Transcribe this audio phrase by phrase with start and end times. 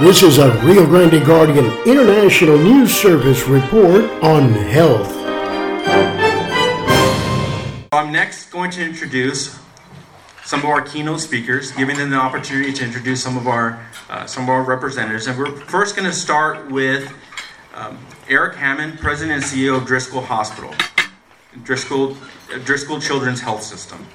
[0.00, 5.12] This is a Rio Grande Guardian International News Service report on health.
[7.90, 9.58] I'm next going to introduce
[10.44, 14.24] some of our keynote speakers, giving them the opportunity to introduce some of our uh,
[14.24, 15.26] some of our representatives.
[15.26, 17.12] And we're first going to start with
[17.74, 20.72] um, Eric Hamon, President and CEO of Driscoll Hospital,
[21.64, 22.16] Driscoll
[22.64, 24.06] Driscoll Children's Health System.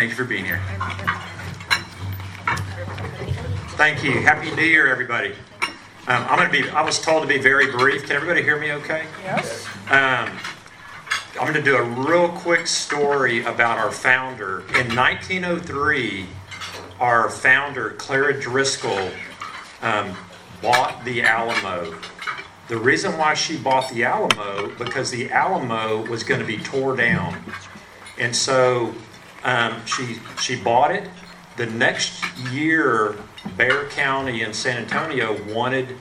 [0.00, 0.62] Thank you for being here.
[3.76, 4.12] Thank you.
[4.22, 5.32] Happy New Year, everybody.
[6.06, 6.70] Um, I'm going to be.
[6.70, 8.06] I was told to be very brief.
[8.06, 8.72] Can everybody hear me?
[8.72, 9.04] Okay.
[9.22, 9.66] Yes.
[9.90, 10.30] Um,
[11.38, 14.60] I'm going to do a real quick story about our founder.
[14.74, 16.24] In 1903,
[16.98, 19.10] our founder, Clara Driscoll,
[19.82, 20.16] um,
[20.62, 21.94] bought the Alamo.
[22.68, 26.96] The reason why she bought the Alamo because the Alamo was going to be tore
[26.96, 27.44] down,
[28.18, 28.94] and so
[29.44, 31.08] um, she she bought it.
[31.56, 33.16] The next year,
[33.56, 35.96] Bexar County in San Antonio wanted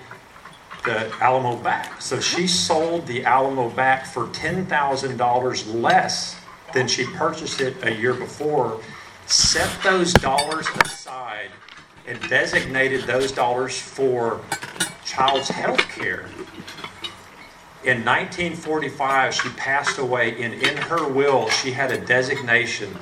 [0.85, 2.01] the Alamo back.
[2.01, 6.39] So she sold the Alamo back for $10,000 less
[6.73, 8.79] than she purchased it a year before,
[9.25, 11.49] set those dollars aside,
[12.07, 14.41] and designated those dollars for
[15.05, 16.29] child's health care.
[17.83, 22.95] In 1945, she passed away, and in her will, she had a designation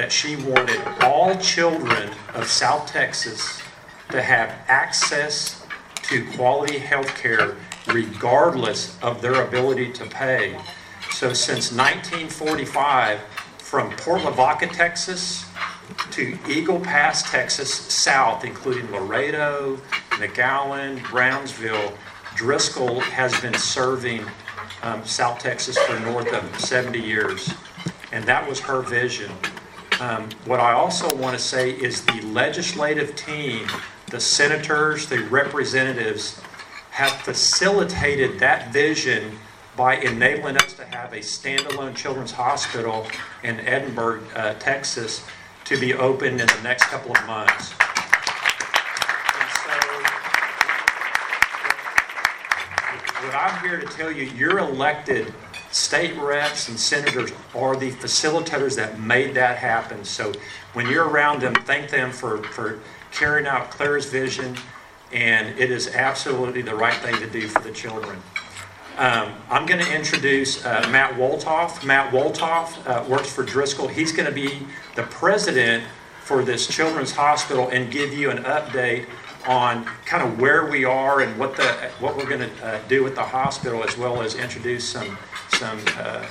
[0.00, 3.60] that she wanted all children of South Texas
[4.08, 5.62] to have access
[6.04, 10.58] to quality health care regardless of their ability to pay.
[11.10, 13.20] So since 1945,
[13.58, 15.44] from Port Lavaca, Texas
[16.12, 19.76] to Eagle Pass, Texas, south, including Laredo,
[20.12, 21.92] McAllen, Brownsville,
[22.36, 24.24] Driscoll has been serving
[24.82, 27.52] um, South Texas for north of 70 years.
[28.12, 29.30] And that was her vision.
[30.00, 33.66] Um, what I also want to say is the legislative team,
[34.06, 36.40] the senators, the representatives,
[36.90, 39.38] have facilitated that vision
[39.76, 43.06] by enabling us to have a standalone children's hospital
[43.42, 45.22] in Edinburg, uh, Texas,
[45.66, 47.68] to be opened in the next couple of months.
[47.68, 47.76] So,
[53.26, 55.34] what I'm here to tell you, you're elected
[55.70, 60.04] state reps and senators are the facilitators that made that happen.
[60.04, 60.32] So
[60.72, 62.80] when you're around them, thank them for, for
[63.12, 64.56] carrying out Claire's vision,
[65.12, 68.20] and it is absolutely the right thing to do for the children.
[68.98, 71.84] Um, I'm going to introduce uh, Matt Wolthoff.
[71.84, 73.88] Matt Wolthoff uh, works for Driscoll.
[73.88, 75.84] He's going to be the president
[76.22, 79.06] for this children's hospital and give you an update
[79.46, 81.64] on kind of where we are and what the
[81.98, 85.16] what we're going to uh, do with the hospital, as well as introduce some
[85.60, 86.24] some uh,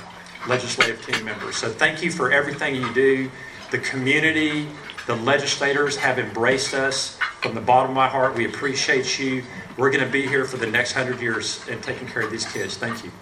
[0.48, 1.54] legislative team members.
[1.54, 3.30] So thank you for everything you do.
[3.70, 4.66] The community,
[5.06, 8.34] the legislators have embraced us from the bottom of my heart.
[8.34, 9.44] We appreciate you.
[9.78, 12.44] We're going to be here for the next hundred years and taking care of these
[12.44, 12.76] kids.
[12.76, 13.12] Thank you.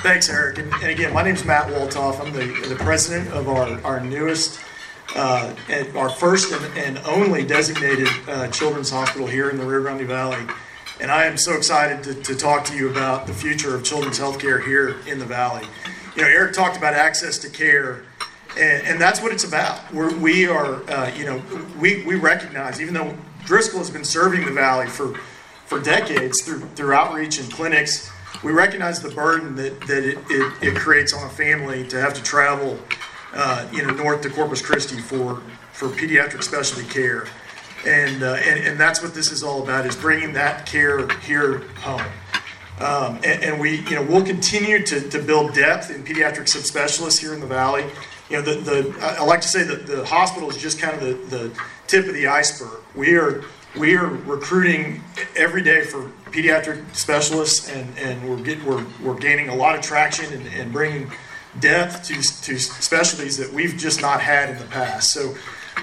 [0.00, 0.58] Thanks, Eric.
[0.58, 2.24] And, again, my name is Matt Wolthoff.
[2.24, 4.60] I'm the, the president of our, our newest,
[5.18, 5.52] uh,
[5.96, 10.46] our first and, and only designated uh, children's hospital here in the Rio Grande Valley.
[11.00, 14.18] And I am so excited to, to talk to you about the future of children's
[14.18, 15.66] healthcare here in the Valley.
[16.16, 18.04] You know, Eric talked about access to care,
[18.58, 19.92] and, and that's what it's about.
[19.92, 21.42] We're, we are, uh, you know,
[21.78, 25.14] we, we recognize, even though Driscoll has been serving the Valley for,
[25.66, 28.10] for decades through, through outreach and clinics,
[28.44, 32.14] we recognize the burden that, that it, it, it creates on a family to have
[32.14, 32.78] to travel,
[33.34, 37.26] uh, you know, north to Corpus Christi for, for pediatric specialty care.
[37.86, 41.58] And, uh, and, and that's what this is all about, is bringing that care here
[41.80, 42.02] home.
[42.80, 47.18] Um, and, and we, you know, we'll continue to, to build depth in pediatric subspecialists
[47.20, 47.84] here in the valley.
[48.30, 51.00] You know, the, the I like to say that the hospital is just kind of
[51.00, 52.80] the, the tip of the iceberg.
[52.94, 53.42] We are
[53.78, 55.02] we are recruiting
[55.36, 59.82] every day for pediatric specialists, and, and we're, get, we're, we're gaining a lot of
[59.82, 61.10] traction and, and bringing
[61.60, 65.12] depth to, to specialties that we've just not had in the past.
[65.12, 65.34] So,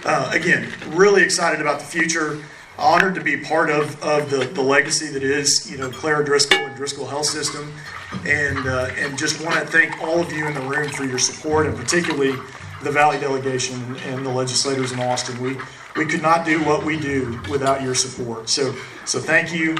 [0.03, 2.43] uh, again, really excited about the future.
[2.77, 6.59] Honored to be part of, of the, the legacy that is, you know, Clara Driscoll
[6.59, 7.73] and Driscoll Health System.
[8.25, 11.17] And, uh, and just want to thank all of you in the room for your
[11.17, 12.35] support, and particularly
[12.83, 15.41] the Valley delegation and the legislators in Austin.
[15.41, 15.57] We,
[15.95, 18.49] we could not do what we do without your support.
[18.49, 18.75] So,
[19.05, 19.77] so thank you.